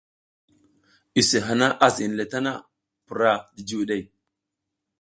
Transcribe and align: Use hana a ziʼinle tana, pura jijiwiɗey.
Use 1.19 1.37
hana 1.47 1.67
a 1.85 1.87
ziʼinle 1.95 2.23
tana, 2.31 2.51
pura 3.05 3.31
jijiwiɗey. 3.55 4.01